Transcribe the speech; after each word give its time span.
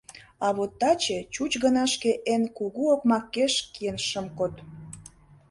А 0.45 0.47
вот 0.57 0.71
таче 0.79 1.17
чуч 1.33 1.51
гына 1.63 1.83
шке 1.93 2.11
эн 2.33 2.43
кугу 2.57 2.83
окмакеш 2.95 3.53
киен 3.73 3.97
шым 4.07 4.25
код. 4.37 4.53